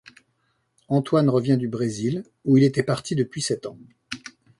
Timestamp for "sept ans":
3.43-3.77